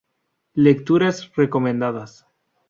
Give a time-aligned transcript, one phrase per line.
[0.55, 2.25] Lecturas recomendadas